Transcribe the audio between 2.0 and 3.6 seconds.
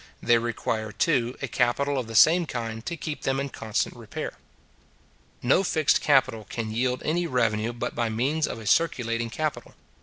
the same kind to keep them in